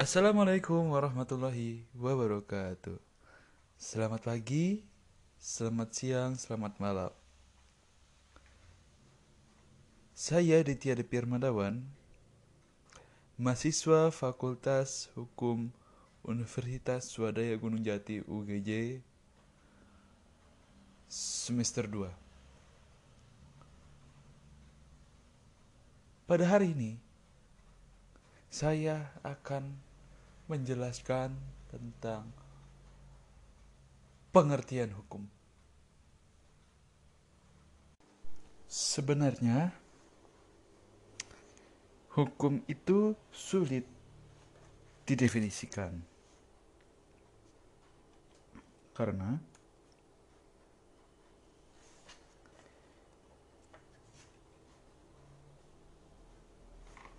[0.00, 2.96] Assalamualaikum warahmatullahi wabarakatuh.
[3.76, 4.80] Selamat pagi,
[5.36, 7.12] selamat siang, selamat malam.
[10.16, 11.84] Saya Ditya Depirmadawan,
[13.36, 15.68] mahasiswa Fakultas Hukum
[16.24, 19.04] Universitas Swadaya Gunung Jati UGJ
[21.12, 22.08] semester 2.
[26.24, 26.96] Pada hari ini,
[28.48, 29.89] saya akan
[30.50, 31.30] menjelaskan
[31.70, 32.26] tentang
[34.34, 35.22] pengertian hukum.
[38.66, 39.70] Sebenarnya,
[42.18, 43.86] hukum itu sulit
[45.06, 46.02] didefinisikan
[48.94, 49.40] karena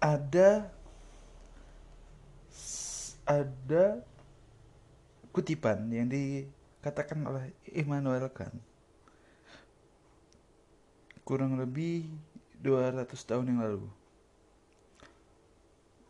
[0.02, 0.80] ada
[3.25, 4.02] ada
[5.31, 8.55] kutipan yang dikatakan oleh Immanuel Kant.
[11.23, 12.09] Kurang lebih
[12.59, 13.88] 200 tahun yang lalu.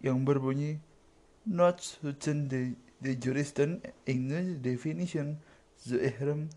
[0.01, 0.71] Yang berbunyi
[1.45, 5.37] not suchen de, de juristen English definition
[5.85, 6.49] the ihram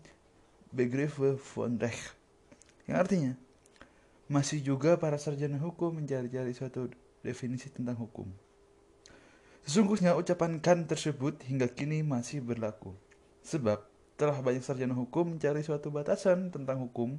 [0.73, 1.21] begriff
[1.53, 2.17] von Recht.
[2.89, 3.33] Yang artinya
[4.25, 6.89] masih juga para sarjana hukum mencari-cari suatu
[7.21, 8.25] definisi tentang hukum
[9.65, 12.93] Sesungguhnya ucapan Kant tersebut hingga kini masih berlaku.
[13.41, 13.81] Sebab
[14.13, 17.17] telah banyak sarjana hukum mencari suatu batasan tentang hukum,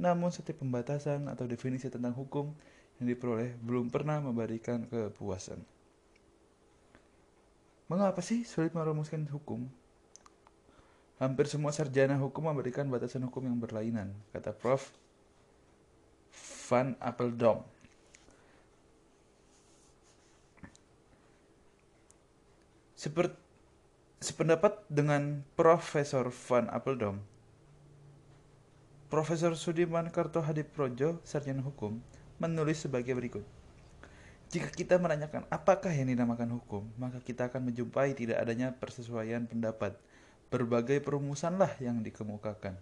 [0.00, 2.56] namun setiap pembatasan atau definisi tentang hukum
[2.96, 5.60] yang diperoleh belum pernah memberikan kepuasan.
[7.92, 9.68] Mengapa sih sulit merumuskan hukum?
[11.20, 14.96] Hampir semua sarjana hukum memberikan batasan hukum yang berlainan, kata Prof.
[16.72, 17.81] Van Apeldoorn.
[23.02, 23.34] Seperti
[24.22, 27.18] sependapat dengan Profesor Van Apeldoorn,
[29.10, 31.98] Profesor Sudiman Kartohadiprojo, sarjana hukum,
[32.38, 33.42] menulis sebagai berikut.
[34.54, 39.98] Jika kita menanyakan apakah yang dinamakan hukum, maka kita akan menjumpai tidak adanya persesuaian pendapat.
[40.54, 42.78] Berbagai perumusanlah yang dikemukakan.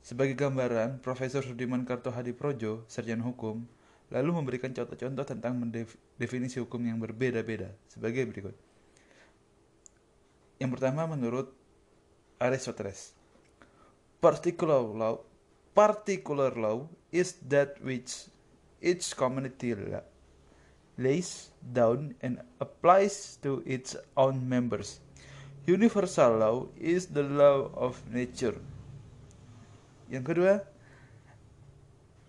[0.00, 3.68] Sebagai gambaran, Profesor Sudiman Kartohadiprojo, sarjana hukum,
[4.12, 5.58] lalu memberikan contoh-contoh tentang
[6.14, 8.54] definisi hukum yang berbeda-beda sebagai berikut.
[10.62, 11.50] Yang pertama menurut
[12.38, 13.12] Aristoteles.
[14.22, 15.20] Particular law,
[15.76, 18.30] particular law is that which
[18.80, 19.76] each community
[20.96, 25.02] lays down and applies to its own members.
[25.66, 28.56] Universal law is the law of nature.
[30.06, 30.54] Yang kedua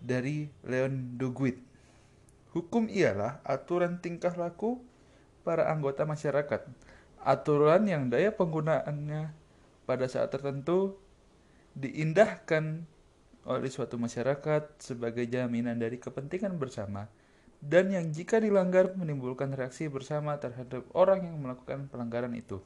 [0.02, 1.67] dari Leon Duguid.
[2.58, 4.82] Hukum ialah aturan tingkah laku
[5.46, 6.66] para anggota masyarakat.
[7.22, 9.30] Aturan yang daya penggunaannya
[9.86, 10.98] pada saat tertentu
[11.78, 12.82] diindahkan
[13.46, 17.06] oleh suatu masyarakat sebagai jaminan dari kepentingan bersama
[17.62, 22.58] dan yang jika dilanggar menimbulkan reaksi bersama terhadap orang yang melakukan pelanggaran itu.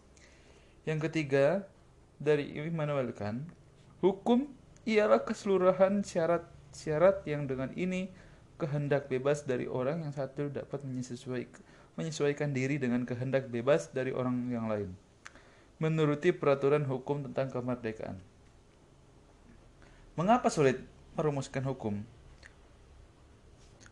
[0.89, 1.69] Yang ketiga,
[2.17, 3.45] dari Immanuel Kant,
[4.01, 4.49] hukum
[4.89, 8.09] ialah keseluruhan syarat-syarat yang dengan ini
[8.63, 14.71] kehendak bebas dari orang yang satu dapat menyesuaikan, diri dengan kehendak bebas dari orang yang
[14.71, 14.95] lain.
[15.83, 18.23] Menuruti peraturan hukum tentang kemerdekaan.
[20.15, 20.79] Mengapa sulit
[21.19, 22.07] merumuskan hukum?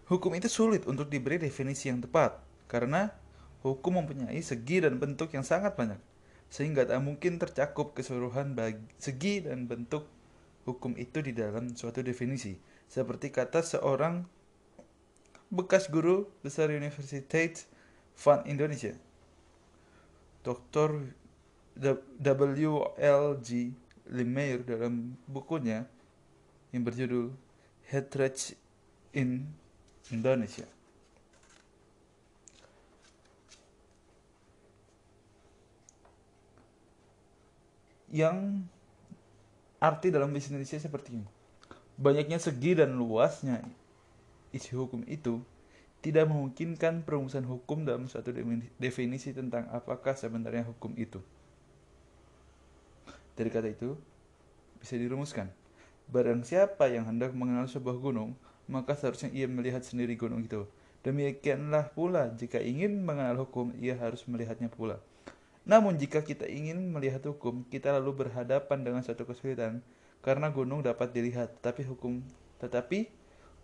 [0.06, 2.38] Hukum itu sulit untuk diberi definisi yang tepat,
[2.70, 3.10] karena
[3.66, 5.98] hukum mempunyai segi dan bentuk yang sangat banyak,
[6.46, 10.06] sehingga tak mungkin tercakup keseluruhan bagi segi dan bentuk
[10.66, 12.54] hukum itu di dalam suatu definisi.
[12.90, 14.26] Seperti kata seorang
[15.50, 17.66] bekas guru besar Universitas
[18.22, 18.94] Van Indonesia.
[20.46, 21.10] Dr.
[22.22, 23.48] W.L.G.
[24.10, 25.86] Limeyer dalam bukunya
[26.70, 27.34] yang berjudul
[27.90, 28.56] Hatred
[29.10, 29.46] in
[30.14, 30.66] Indonesia.
[38.10, 38.66] Yang
[39.78, 41.26] arti dalam bahasa Indonesia seperti ini.
[41.94, 43.62] Banyaknya segi dan luasnya
[44.50, 45.42] isi hukum itu
[46.00, 48.32] tidak memungkinkan perumusan hukum dalam suatu
[48.80, 51.20] definisi tentang apakah sebenarnya hukum itu.
[53.36, 53.96] Dari kata itu,
[54.80, 55.52] bisa dirumuskan.
[56.08, 58.32] Barang siapa yang hendak mengenal sebuah gunung,
[58.64, 60.64] maka seharusnya ia melihat sendiri gunung itu.
[61.04, 65.00] Demikianlah pula, jika ingin mengenal hukum, ia harus melihatnya pula.
[65.68, 69.84] Namun jika kita ingin melihat hukum, kita lalu berhadapan dengan suatu kesulitan,
[70.24, 72.24] karena gunung dapat dilihat, tetapi hukum
[72.60, 73.08] tetapi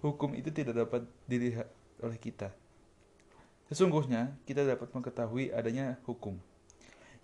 [0.06, 1.66] hukum itu tidak dapat dilihat
[1.98, 2.54] oleh kita.
[3.66, 6.38] Sesungguhnya kita dapat mengetahui adanya hukum,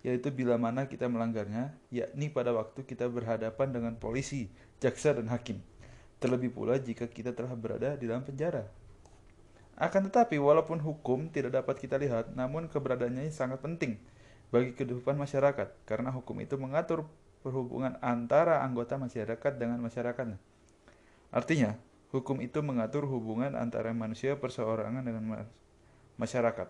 [0.03, 4.51] yaitu bila mana kita melanggarnya, yakni pada waktu kita berhadapan dengan polisi,
[4.83, 5.63] jaksa, dan hakim.
[6.19, 8.67] Terlebih pula jika kita telah berada di dalam penjara.
[9.79, 13.95] Akan tetapi, walaupun hukum tidak dapat kita lihat, namun keberadaannya sangat penting
[14.51, 17.07] bagi kehidupan masyarakat, karena hukum itu mengatur
[17.39, 20.37] perhubungan antara anggota masyarakat dengan masyarakatnya.
[21.33, 21.79] Artinya,
[22.13, 25.49] hukum itu mengatur hubungan antara manusia perseorangan dengan
[26.15, 26.69] masyarakat.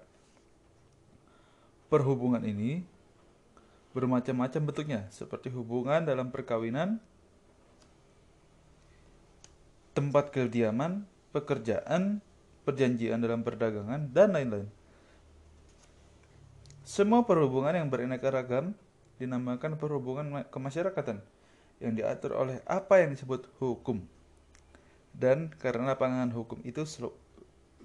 [1.91, 2.87] Perhubungan ini
[3.93, 6.97] bermacam-macam bentuknya, seperti hubungan dalam perkawinan,
[9.93, 12.23] tempat kediaman, pekerjaan,
[12.65, 14.65] perjanjian dalam perdagangan, dan lain-lain.
[16.81, 18.73] Semua perhubungan yang beraneka ragam
[19.21, 21.21] dinamakan perhubungan kemasyarakatan
[21.77, 24.03] yang diatur oleh apa yang disebut hukum.
[25.13, 26.83] Dan karena lapangan hukum itu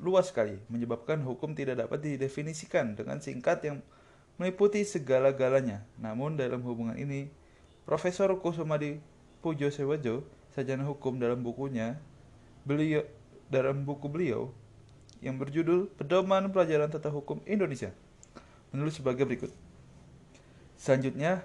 [0.00, 3.78] luas sekali, menyebabkan hukum tidak dapat didefinisikan dengan singkat yang
[4.40, 5.84] meliputi segala-galanya.
[6.00, 7.28] Namun dalam hubungan ini,
[7.84, 9.02] Profesor Kusumadi
[9.44, 12.00] Pujo Sewajo, sarjana hukum dalam bukunya,
[12.64, 13.04] beliau
[13.48, 14.52] dalam buku beliau
[15.18, 17.90] yang berjudul Pedoman Pelajaran Tata Hukum Indonesia,
[18.70, 19.50] menulis sebagai berikut.
[20.78, 21.42] Selanjutnya,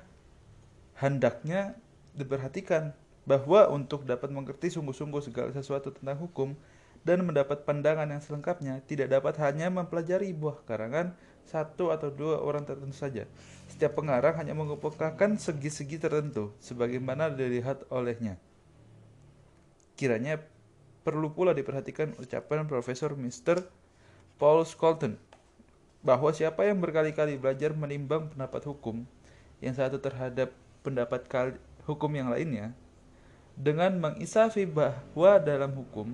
[1.01, 1.73] hendaknya
[2.13, 6.55] diperhatikan bahwa untuk dapat mengerti sungguh-sungguh segala sesuatu tentang hukum,
[7.03, 11.11] dan mendapat pandangan yang selengkapnya tidak dapat hanya mempelajari buah karangan
[11.43, 13.27] satu atau dua orang tertentu saja.
[13.67, 18.39] Setiap pengarang hanya mengemukakan segi-segi tertentu sebagaimana dilihat olehnya.
[19.99, 20.39] Kiranya
[21.03, 23.67] perlu pula diperhatikan ucapan Profesor Mr.
[24.39, 25.19] Paul Scolton
[25.99, 29.03] bahwa siapa yang berkali-kali belajar menimbang pendapat hukum
[29.59, 31.27] yang satu terhadap pendapat
[31.83, 32.75] hukum yang lainnya
[33.53, 36.13] dengan mengisafi bahwa dalam hukum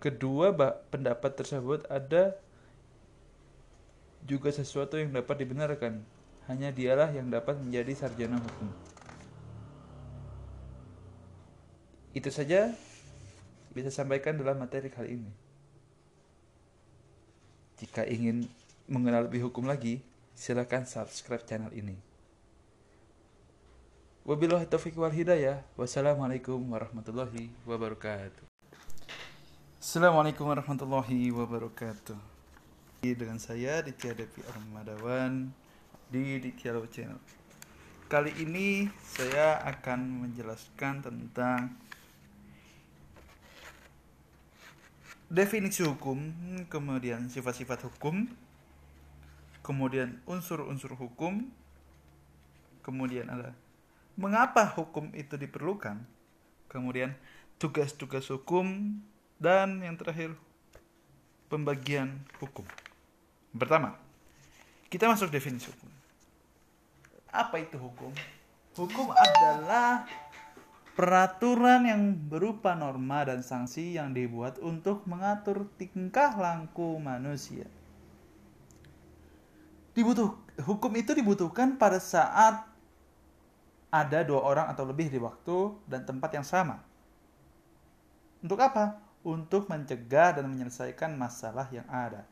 [0.00, 0.52] kedua
[0.88, 2.36] pendapat tersebut ada
[4.24, 6.00] juga sesuatu yang dapat dibenarkan.
[6.48, 8.68] Hanya dialah yang dapat menjadi sarjana hukum.
[12.10, 12.74] Itu saja
[13.70, 15.30] bisa sampaikan dalam materi kali ini.
[17.78, 18.50] Jika ingin
[18.90, 20.02] mengenal lebih hukum lagi,
[20.34, 22.09] silakan subscribe channel ini.
[24.20, 25.64] Wabillahi taufiq wal hidayah.
[25.80, 28.44] Wassalamualaikum warahmatullahi wabarakatuh.
[29.80, 32.20] Assalamualaikum warahmatullahi wabarakatuh
[33.00, 35.48] Dengan saya Ditya Devi Armadawan
[36.12, 37.16] Di Ditya Law Channel
[38.12, 41.80] Kali ini saya akan menjelaskan tentang
[45.32, 46.20] Definisi hukum
[46.68, 48.28] Kemudian sifat-sifat hukum
[49.64, 51.48] Kemudian unsur-unsur hukum
[52.84, 53.56] Kemudian ada
[54.20, 56.04] Mengapa hukum itu diperlukan
[56.70, 57.18] Kemudian
[57.58, 58.94] tugas-tugas hukum
[59.42, 60.38] dan yang terakhir,
[61.50, 62.62] pembagian hukum.
[63.50, 63.98] Pertama,
[64.86, 65.90] kita masuk definisi hukum.
[67.34, 68.14] Apa itu hukum?
[68.78, 70.06] Hukum adalah
[70.94, 77.66] peraturan yang berupa norma dan sanksi yang dibuat untuk mengatur tingkah laku manusia.
[79.90, 82.69] Dibutuh, hukum itu dibutuhkan pada saat
[83.90, 86.78] ada dua orang atau lebih di waktu dan tempat yang sama.
[88.40, 89.10] Untuk apa?
[89.20, 92.24] untuk mencegah dan menyelesaikan masalah yang ada.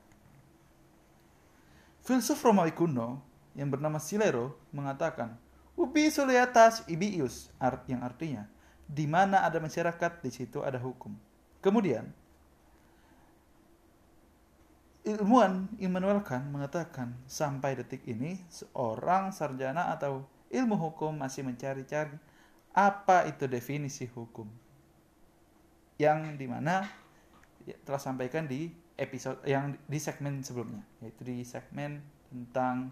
[2.01, 3.21] Filsuf Romawi kuno
[3.53, 5.37] yang bernama Silero mengatakan,
[5.77, 7.53] Ubi soleatas ibius,
[7.87, 8.49] yang artinya,
[8.89, 11.13] di mana ada masyarakat, di situ ada hukum.
[11.61, 12.09] Kemudian,
[15.05, 22.17] ilmuwan Immanuel Kant mengatakan, sampai detik ini, seorang sarjana atau ilmu hukum masih mencari-cari
[22.73, 24.49] apa itu definisi hukum.
[25.99, 26.87] Yang di mana
[27.67, 32.91] ya, telah sampaikan di episode yang di segmen sebelumnya yaitu di segmen tentang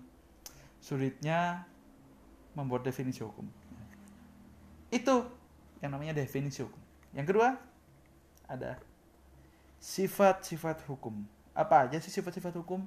[0.83, 1.67] sulitnya
[2.55, 3.47] membuat definisi hukum.
[4.91, 5.27] Itu
[5.83, 6.81] yang namanya definisi hukum.
[7.15, 7.49] Yang kedua
[8.47, 8.79] ada
[9.83, 11.27] sifat-sifat hukum.
[11.57, 12.83] Apa aja sih sifat-sifat hukum?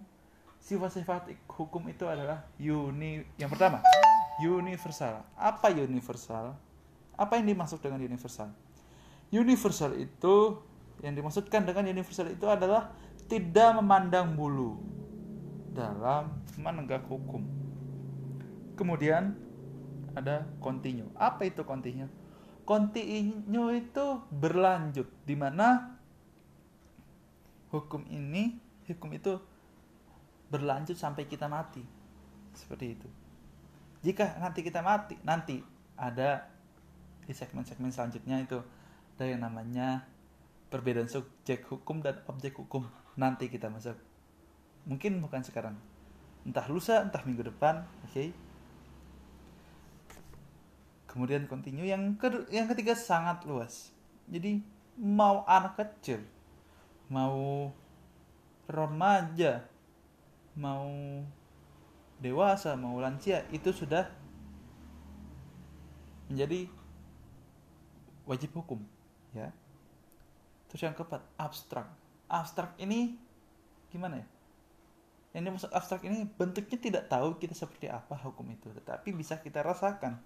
[0.59, 3.79] Sifat-sifat hukum itu adalah uni yang pertama
[4.39, 6.55] universal apa universal
[7.19, 8.51] apa yang dimaksud dengan universal
[9.29, 10.57] Universal itu
[11.05, 12.89] yang dimaksudkan dengan universal itu adalah
[13.29, 14.81] tidak memandang bulu
[15.69, 17.45] dalam menegak hukum.
[18.73, 19.37] Kemudian
[20.17, 21.05] ada continue.
[21.13, 22.09] Apa itu continue?
[22.65, 25.93] Continue itu berlanjut di mana
[27.69, 28.57] hukum ini
[28.89, 29.37] hukum itu
[30.49, 31.85] berlanjut sampai kita mati.
[32.57, 33.07] Seperti itu.
[33.99, 35.59] Jika nanti kita mati, nanti
[35.99, 36.47] ada
[37.27, 38.57] di segmen-segmen selanjutnya itu
[39.19, 40.07] ada yang namanya
[40.71, 42.87] perbedaan subjek hukum dan objek hukum.
[43.19, 43.99] Nanti kita masuk.
[44.87, 45.75] Mungkin bukan sekarang.
[46.47, 48.11] Entah lusa entah minggu depan oke?
[48.15, 48.29] Okay?
[51.09, 51.89] kemudian continue.
[51.89, 53.89] Yang ke yang ketiga sangat luas.
[54.29, 54.61] Jadi
[54.95, 56.21] mau anak kecil
[57.09, 57.73] mau
[58.69, 59.65] remaja
[60.53, 60.85] mau
[62.19, 64.07] dewasa mau lansia itu sudah
[66.27, 66.67] menjadi
[68.27, 68.83] wajib hukum
[69.33, 69.49] ya.
[70.69, 71.87] Terus yang keempat abstrak.
[72.29, 73.17] Abstrak ini
[73.89, 74.27] gimana ya?
[75.33, 79.65] Yang dimaksud abstrak ini bentuknya tidak tahu kita seperti apa hukum itu tetapi bisa kita
[79.65, 80.19] rasakan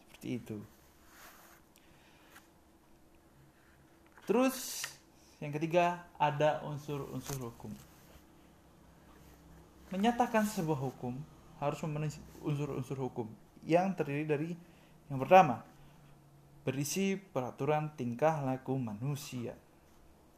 [0.00, 0.58] seperti itu.
[4.26, 4.82] Terus
[5.38, 7.70] yang ketiga ada unsur-unsur hukum
[9.92, 11.14] menyatakan sebuah hukum
[11.62, 13.26] harus memenuhi unsur-unsur hukum
[13.64, 14.50] yang terdiri dari
[15.10, 15.62] yang pertama
[16.66, 19.54] berisi peraturan tingkah laku manusia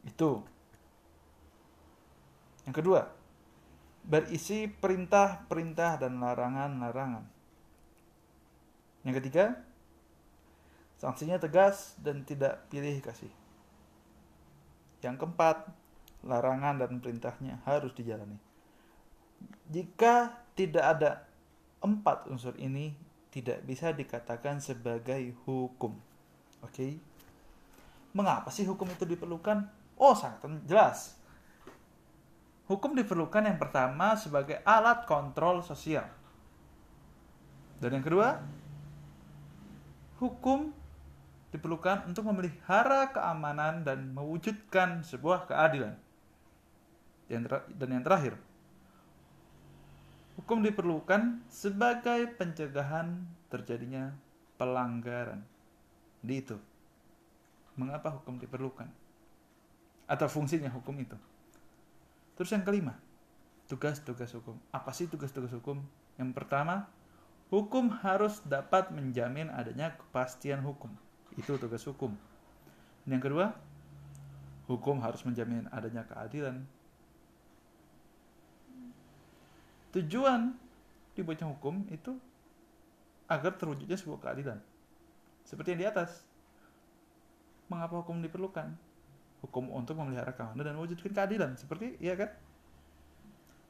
[0.05, 0.41] itu
[2.63, 3.19] yang kedua
[4.09, 7.25] berisi perintah-perintah dan larangan-larangan.
[9.05, 9.45] Yang ketiga,
[10.97, 13.31] sanksinya tegas dan tidak pilih kasih.
[15.05, 15.69] Yang keempat,
[16.25, 18.48] larangan dan perintahnya harus dijalani.
[19.69, 21.11] Jika tidak ada
[21.79, 22.91] empat unsur ini,
[23.29, 25.95] tidak bisa dikatakan sebagai hukum.
[26.65, 26.73] Oke.
[26.73, 26.91] Okay?
[28.11, 29.69] Mengapa sih hukum itu diperlukan?
[29.99, 31.19] Oh, sangat jelas
[32.69, 36.05] Hukum diperlukan yang pertama sebagai alat kontrol sosial.
[37.81, 38.37] Dan yang kedua,
[40.21, 40.69] hukum
[41.49, 45.97] diperlukan untuk memelihara keamanan dan mewujudkan sebuah keadilan.
[47.73, 48.37] Dan yang terakhir,
[50.39, 54.15] hukum diperlukan sebagai pencegahan terjadinya
[54.55, 55.43] pelanggaran.
[56.23, 56.55] Di itu.
[57.75, 58.87] Mengapa hukum diperlukan?
[60.07, 61.19] Atau fungsinya hukum itu?
[62.39, 62.95] Terus yang kelima,
[63.67, 64.55] tugas-tugas hukum.
[64.71, 65.83] Apa sih tugas-tugas hukum?
[66.15, 66.87] Yang pertama,
[67.51, 70.91] hukum harus dapat menjamin adanya kepastian hukum.
[71.35, 72.15] Itu tugas hukum.
[73.03, 73.51] Dan yang kedua,
[74.71, 76.63] hukum harus menjamin adanya keadilan.
[79.95, 80.53] Tujuan
[81.17, 82.15] dibuatnya hukum itu
[83.29, 84.59] agar terwujudnya sebuah keadilan.
[85.45, 86.25] Seperti yang di atas.
[87.69, 88.89] Mengapa hukum diperlukan?
[89.39, 91.55] hukum untuk memelihara keamanan dan mewujudkan keadilan.
[91.55, 92.29] Seperti iya kan?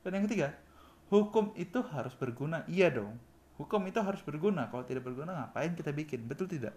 [0.02, 0.58] Dan yang ketiga
[1.14, 2.66] hukum itu harus berguna.
[2.66, 3.18] Iya dong.
[3.60, 4.72] Hukum itu harus berguna.
[4.72, 6.26] Kalau tidak berguna ngapain kita bikin?
[6.26, 6.74] Betul tidak?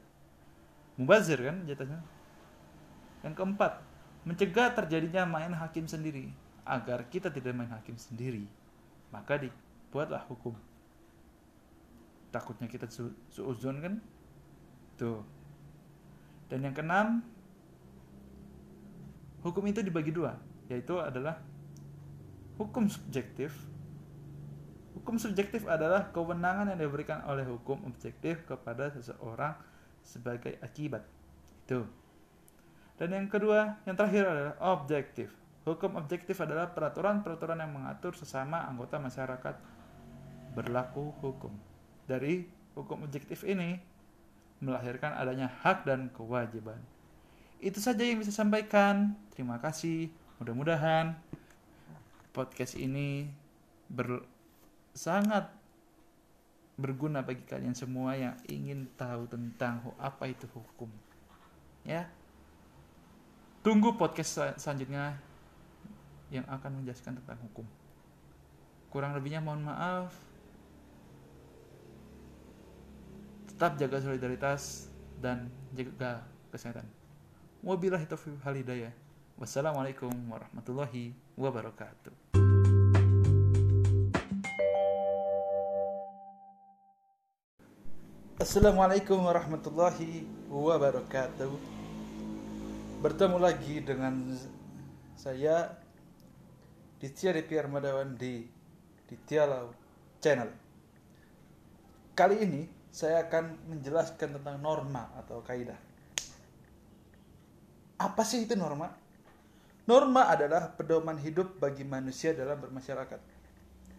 [0.98, 2.02] Mubazir kan jatuhnya?
[3.22, 3.72] Yang keempat
[4.22, 6.30] mencegah terjadinya main hakim sendiri
[6.62, 8.46] agar kita tidak main hakim sendiri
[9.12, 10.56] maka dibuatlah hukum
[12.32, 13.12] takutnya kita su
[13.84, 14.00] kan
[14.96, 15.20] tuh
[16.52, 17.24] dan yang keenam
[19.40, 20.38] hukum itu dibagi dua,
[20.68, 21.40] yaitu adalah
[22.60, 23.56] hukum subjektif.
[24.92, 29.56] Hukum subjektif adalah kewenangan yang diberikan oleh hukum objektif kepada seseorang
[30.04, 31.02] sebagai akibat.
[31.64, 31.88] Itu.
[33.00, 35.32] Dan yang kedua, yang terakhir adalah objektif.
[35.62, 39.54] Hukum objektif adalah peraturan-peraturan yang mengatur sesama anggota masyarakat
[40.58, 41.54] berlaku hukum.
[42.10, 43.78] Dari hukum objektif ini
[44.58, 46.82] melahirkan adanya hak dan kewajiban.
[47.62, 49.14] Itu saja yang bisa sampaikan.
[49.30, 50.10] Terima kasih.
[50.42, 51.14] Mudah-mudahan
[52.34, 53.30] podcast ini
[53.86, 54.26] ber
[54.98, 55.46] sangat
[56.74, 60.90] berguna bagi kalian semua yang ingin tahu tentang apa itu hukum.
[61.86, 62.10] Ya.
[63.62, 65.22] Tunggu podcast selanjutnya
[66.32, 67.68] yang akan menjelaskan tentang hukum.
[68.88, 70.16] Kurang lebihnya mohon maaf.
[73.52, 74.88] Tetap jaga solidaritas
[75.20, 76.88] dan jaga kesehatan.
[77.60, 78.90] Wabillahi taufiq hal hidayah.
[79.36, 82.12] Wassalamualaikum warahmatullahi wabarakatuh.
[88.40, 91.52] Assalamualaikum warahmatullahi wabarakatuh.
[92.98, 94.34] Bertemu lagi dengan
[95.14, 95.81] saya
[97.02, 98.46] Ditya Depi Armadawan di
[99.10, 99.66] Ditya
[100.22, 100.50] Channel.
[102.14, 102.62] Kali ini
[102.94, 105.74] saya akan menjelaskan tentang norma atau kaidah.
[107.98, 108.86] Apa sih itu norma?
[109.82, 113.18] Norma adalah pedoman hidup bagi manusia dalam bermasyarakat.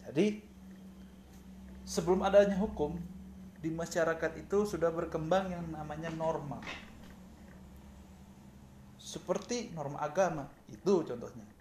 [0.08, 0.40] Jadi,
[1.84, 2.96] sebelum adanya hukum,
[3.60, 6.64] di masyarakat itu sudah berkembang yang namanya norma.
[8.96, 11.53] Seperti norma agama, itu contohnya.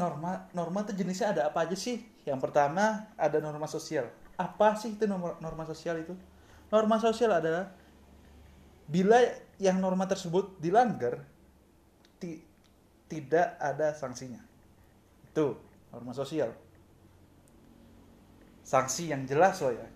[0.00, 2.00] Norma norma itu jenisnya ada apa aja sih?
[2.24, 4.08] Yang pertama ada norma sosial.
[4.40, 6.16] Apa sih itu norma, norma sosial itu?
[6.72, 7.68] Norma sosial adalah
[8.88, 9.20] bila
[9.60, 11.20] yang norma tersebut dilanggar,
[12.16, 12.40] ti,
[13.12, 14.40] tidak ada sanksinya.
[15.28, 15.60] Itu
[15.92, 16.56] norma sosial.
[18.64, 19.88] Sanksi yang jelas loh ya.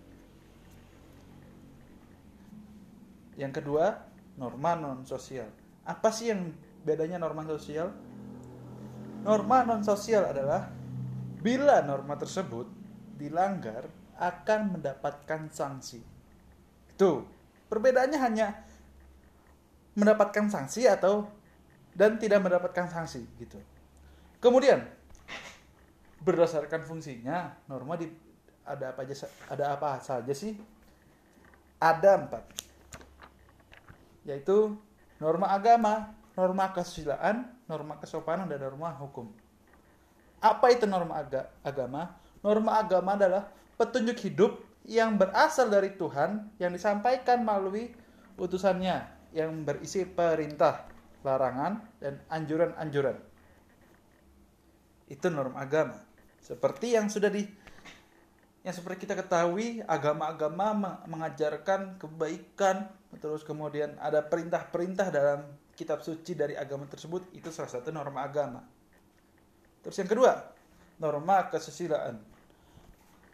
[3.35, 4.05] Yang kedua,
[4.37, 5.47] norma non sosial.
[5.83, 6.53] Apa sih yang
[6.85, 7.91] bedanya norma sosial?
[9.25, 10.69] Norma non sosial adalah
[11.41, 12.69] bila norma tersebut
[13.17, 13.89] dilanggar
[14.21, 15.97] akan mendapatkan sanksi.
[16.93, 17.25] Itu.
[17.65, 18.53] Perbedaannya hanya
[19.97, 21.25] mendapatkan sanksi atau
[21.97, 23.57] dan tidak mendapatkan sanksi gitu.
[24.37, 24.85] Kemudian
[26.21, 28.05] berdasarkan fungsinya norma di
[28.61, 30.53] ada apa aja ada apa saja sih?
[31.81, 32.43] Ada empat
[34.25, 34.73] yaitu
[35.21, 39.31] norma agama, norma kesusilaan, norma kesopanan dan norma hukum.
[40.43, 42.15] Apa itu norma aga agama?
[42.43, 43.49] Norma agama adalah
[43.79, 47.89] petunjuk hidup yang berasal dari Tuhan yang disampaikan melalui
[48.37, 50.85] utusannya yang berisi perintah,
[51.25, 53.17] larangan, dan anjuran-anjuran.
[55.09, 55.97] Itu norma agama.
[56.43, 57.41] Seperti yang sudah di
[58.65, 62.89] yang seperti kita ketahui agama-agama mengajarkan kebaikan
[63.21, 65.45] terus kemudian ada perintah-perintah dalam
[65.75, 68.63] kitab suci dari agama tersebut itu salah satu norma agama.
[69.83, 70.33] Terus yang kedua
[70.97, 72.15] norma kesusilaan.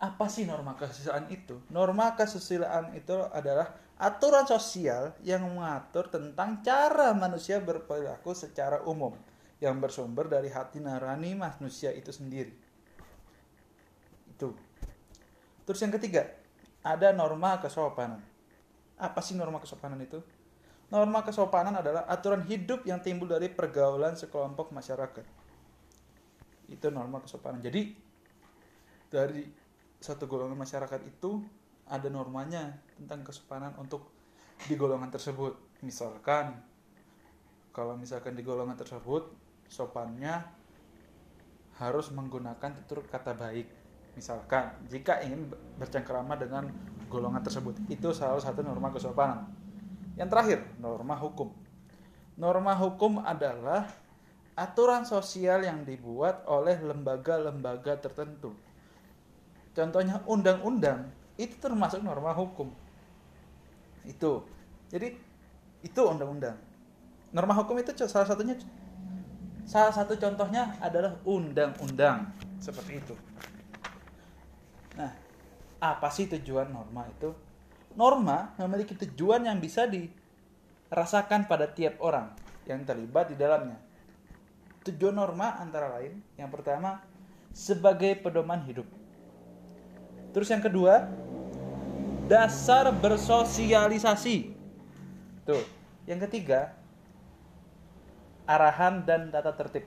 [0.01, 1.61] Apa sih norma kesusilaan itu?
[1.69, 9.13] Norma kesusilaan itu adalah aturan sosial yang mengatur tentang cara manusia berperilaku secara umum
[9.61, 12.49] yang bersumber dari hati nurani manusia itu sendiri.
[14.33, 14.57] Itu.
[15.69, 16.25] Terus yang ketiga,
[16.81, 18.25] ada norma kesopanan.
[18.97, 20.17] Apa sih norma kesopanan itu?
[20.91, 25.23] Norma kesopanan adalah aturan hidup yang timbul dari pergaulan sekelompok masyarakat.
[26.67, 27.63] Itu norma kesopanan.
[27.63, 27.95] Jadi
[29.07, 29.47] dari
[30.03, 31.39] satu golongan masyarakat itu
[31.87, 34.11] ada normanya tentang kesopanan untuk
[34.67, 35.55] di golongan tersebut.
[35.87, 36.59] Misalkan
[37.71, 39.31] kalau misalkan di golongan tersebut
[39.71, 40.43] sopannya
[41.79, 43.81] harus menggunakan tutur kata baik
[44.11, 45.47] Misalkan, jika ingin
[45.79, 46.67] bercengkerama dengan
[47.07, 49.47] golongan tersebut, itu salah satu norma kesopanan.
[50.19, 51.49] Yang terakhir, norma hukum.
[52.35, 53.87] Norma hukum adalah
[54.55, 58.51] aturan sosial yang dibuat oleh lembaga-lembaga tertentu.
[59.71, 61.07] Contohnya undang-undang
[61.39, 62.67] itu termasuk norma hukum.
[64.03, 64.43] Itu.
[64.91, 65.15] Jadi
[65.81, 66.59] itu undang-undang.
[67.31, 68.59] Norma hukum itu salah satunya
[69.63, 72.27] salah satu contohnya adalah undang-undang
[72.59, 73.15] seperti itu.
[74.99, 75.15] Nah,
[75.79, 77.31] apa sih tujuan norma itu?
[77.95, 82.31] Norma memiliki tujuan yang bisa dirasakan pada tiap orang
[82.63, 83.79] yang terlibat di dalamnya.
[84.81, 87.03] Tujuan norma antara lain, yang pertama,
[87.53, 88.87] sebagai pedoman hidup.
[90.31, 91.11] Terus yang kedua,
[92.25, 94.55] dasar bersosialisasi.
[95.45, 95.65] Tuh.
[96.09, 96.73] Yang ketiga,
[98.49, 99.85] arahan dan tata tertib.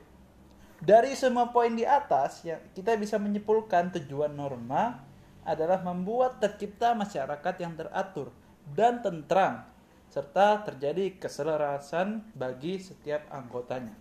[0.79, 5.01] Dari semua poin di atas, ya, kita bisa menyimpulkan tujuan norma
[5.45, 8.33] adalah membuat tercipta masyarakat yang teratur
[8.73, 9.69] dan tentram,
[10.09, 13.93] serta terjadi keselarasan bagi setiap anggotanya.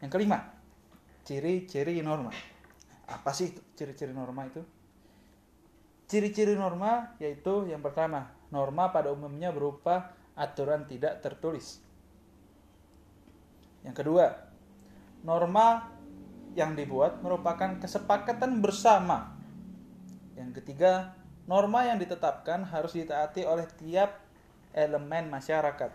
[0.00, 0.38] Yang kelima,
[1.28, 2.32] ciri-ciri norma.
[3.08, 4.62] Apa sih ciri-ciri norma itu?
[6.08, 11.84] Ciri-ciri norma yaitu yang pertama, norma pada umumnya berupa aturan tidak tertulis.
[13.82, 14.26] Yang kedua,
[15.26, 15.97] norma
[16.56, 19.36] yang dibuat merupakan kesepakatan bersama.
[20.38, 21.16] Yang ketiga,
[21.48, 24.20] norma yang ditetapkan harus ditaati oleh tiap
[24.76, 25.90] elemen masyarakat.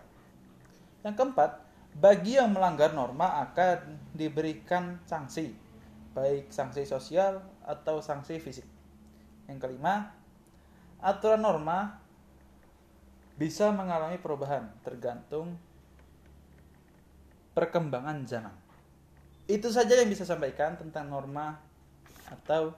[1.06, 1.50] Yang keempat,
[1.94, 5.54] bagi yang melanggar norma akan diberikan sanksi,
[6.10, 8.66] baik sanksi sosial atau sanksi fisik.
[9.46, 10.10] Yang kelima,
[10.98, 12.02] aturan norma
[13.38, 15.58] bisa mengalami perubahan tergantung
[17.54, 18.63] perkembangan zaman.
[19.44, 21.60] Itu saja yang bisa sampaikan tentang norma
[22.32, 22.72] atau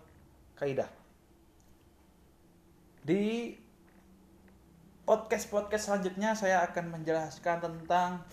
[0.59, 0.91] kaidah.
[3.07, 3.55] Di
[5.07, 8.27] podcast-podcast selanjutnya saya akan menjelaskan tentang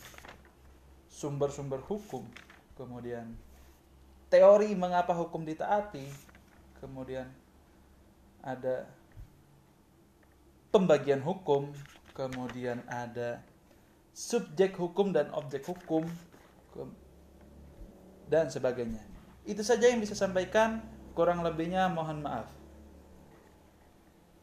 [1.06, 2.26] sumber-sumber hukum,
[2.74, 3.38] kemudian
[4.34, 6.10] teori mengapa hukum ditaati,
[6.82, 7.30] kemudian
[8.41, 8.89] ada
[10.74, 11.69] pembagian hukum,
[12.17, 13.46] kemudian ada
[14.17, 16.10] subjek hukum dan objek hukum,
[18.34, 19.06] dan sebagainya.
[19.46, 20.82] Itu saja yang bisa sampaikan,
[21.13, 22.50] kurang lebihnya mohon maaf.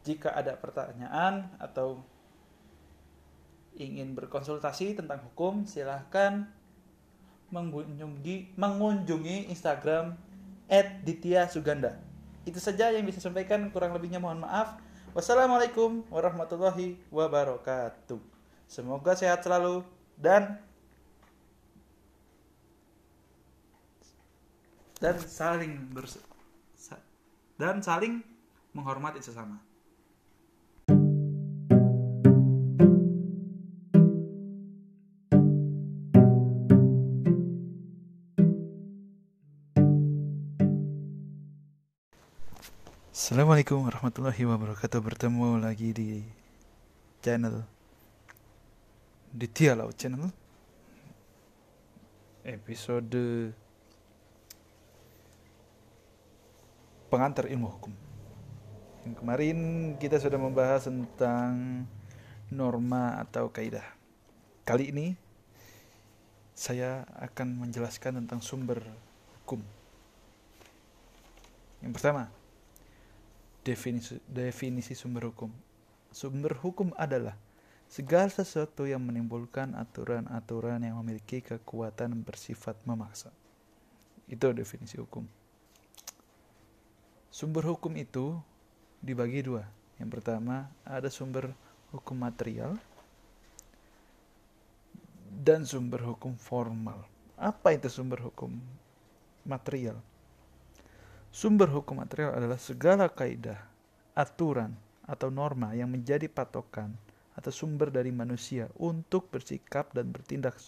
[0.07, 1.99] Jika ada pertanyaan atau
[3.75, 6.47] ingin berkonsultasi tentang hukum, silahkan
[7.51, 10.15] mengunjungi, mengunjungi Instagram
[11.03, 11.99] @ditya_suganda.
[12.47, 14.79] Itu saja yang bisa sampaikan, kurang lebihnya mohon maaf.
[15.11, 18.23] Wassalamualaikum warahmatullahi wabarakatuh.
[18.71, 19.83] Semoga sehat selalu
[20.15, 20.63] dan
[25.01, 26.21] dan saling bers
[26.77, 27.01] sa-
[27.57, 28.21] dan saling
[28.77, 29.57] menghormati sesama.
[43.11, 46.19] Assalamualaikum warahmatullahi wabarakatuh Bertemu lagi di
[47.23, 47.63] channel
[49.31, 50.27] Ditya Laut Channel
[52.43, 53.55] Episode
[57.11, 57.93] Pengantar ilmu hukum
[59.03, 59.57] Yang kemarin
[59.99, 61.83] kita sudah membahas tentang
[62.47, 63.85] norma atau kaidah
[64.63, 65.07] Kali ini
[66.55, 68.79] saya akan menjelaskan tentang sumber
[69.43, 69.59] hukum
[71.83, 72.31] Yang pertama
[73.61, 75.53] Definisi, definisi sumber hukum.
[76.09, 77.37] Sumber hukum adalah
[77.85, 83.29] segala sesuatu yang menimbulkan aturan-aturan yang memiliki kekuatan bersifat memaksa.
[84.25, 85.29] Itu definisi hukum.
[87.31, 88.35] Sumber hukum itu
[88.99, 89.63] dibagi dua.
[89.95, 91.55] Yang pertama ada sumber
[91.95, 92.75] hukum material
[95.31, 97.07] dan sumber hukum formal.
[97.39, 98.59] Apa itu sumber hukum
[99.47, 99.95] material?
[101.31, 103.63] Sumber hukum material adalah segala kaidah,
[104.11, 104.75] aturan,
[105.07, 106.95] atau norma yang menjadi patokan
[107.35, 110.59] atau sumber dari manusia untuk bersikap dan bertindak.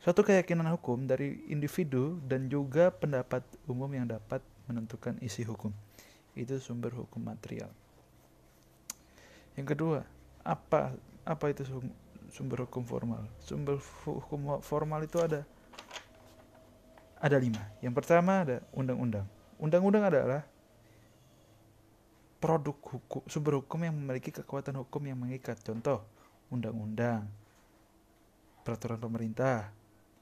[0.00, 5.76] Suatu keyakinan hukum dari individu dan juga pendapat umum yang dapat menentukan isi hukum.
[6.32, 7.68] Itu sumber hukum material.
[9.60, 9.98] Yang kedua,
[10.40, 10.96] apa
[11.28, 11.68] apa itu
[12.32, 13.28] sumber hukum formal?
[13.44, 13.76] Sumber
[14.08, 15.44] hukum formal itu ada
[17.20, 17.60] ada lima.
[17.84, 19.28] Yang pertama ada undang-undang.
[19.60, 20.48] Undang-undang adalah
[22.40, 25.60] produk hukum, sumber hukum yang memiliki kekuatan hukum yang mengikat.
[25.60, 26.00] Contoh,
[26.48, 27.28] undang-undang,
[28.64, 29.68] peraturan pemerintah,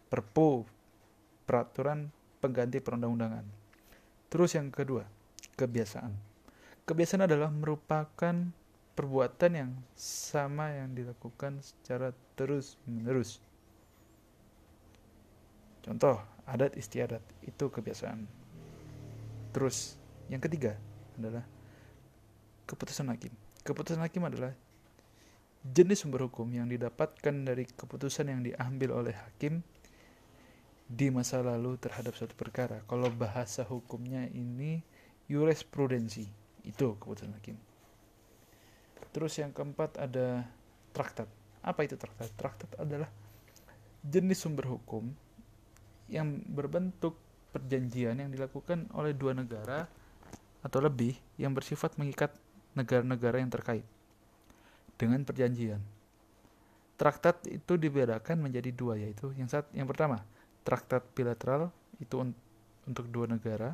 [0.08, 0.64] perpu,
[1.44, 2.08] peraturan
[2.40, 3.44] pengganti perundang-undangan.
[4.28, 5.04] Terus yang kedua,
[5.56, 6.12] kebiasaan.
[6.88, 8.34] Kebiasaan adalah merupakan
[8.96, 13.38] perbuatan yang sama yang dilakukan secara terus-menerus.
[15.84, 18.24] Contoh, adat istiadat itu kebiasaan.
[19.52, 19.96] Terus
[20.28, 20.76] yang ketiga
[21.16, 21.44] adalah
[22.68, 23.32] keputusan hakim.
[23.64, 24.52] Keputusan hakim adalah
[25.64, 29.64] jenis sumber hukum yang didapatkan dari keputusan yang diambil oleh hakim
[30.88, 32.80] di masa lalu terhadap suatu perkara.
[32.88, 34.80] Kalau bahasa hukumnya ini
[35.28, 36.24] jurisprudensi,
[36.64, 37.60] itu keputusan hakim.
[39.12, 40.48] Terus yang keempat ada
[40.96, 41.28] traktat.
[41.60, 42.32] Apa itu traktat?
[42.40, 43.12] Traktat adalah
[44.00, 45.12] jenis sumber hukum
[46.08, 47.20] yang berbentuk
[47.52, 49.84] perjanjian yang dilakukan oleh dua negara
[50.64, 52.32] atau lebih yang bersifat mengikat
[52.72, 53.84] negara-negara yang terkait
[54.96, 55.84] dengan perjanjian.
[56.96, 60.24] Traktat itu dibedakan menjadi dua yaitu yang saat yang pertama
[60.68, 62.36] traktat bilateral itu un,
[62.84, 63.72] untuk dua negara,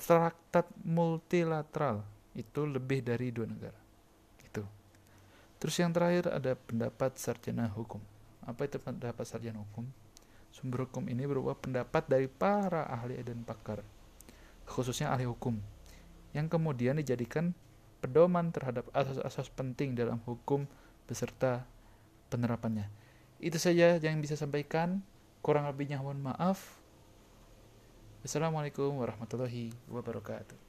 [0.00, 2.00] traktat multilateral
[2.32, 3.76] itu lebih dari dua negara.
[4.40, 4.64] Itu.
[5.60, 8.00] Terus yang terakhir ada pendapat sarjana hukum.
[8.48, 9.84] Apa itu pendapat sarjana hukum?
[10.48, 13.84] Sumber hukum ini berupa pendapat dari para ahli dan pakar,
[14.64, 15.56] khususnya ahli hukum,
[16.32, 17.52] yang kemudian dijadikan
[18.00, 20.64] pedoman terhadap asas-asas penting dalam hukum
[21.04, 21.64] beserta
[22.32, 22.88] penerapannya.
[23.40, 25.04] Itu saja yang bisa sampaikan.
[25.42, 26.78] Kurang lebihnya mohon maaf.
[28.22, 30.54] Wassalamualaikum warahmatullahi wabarakatuh.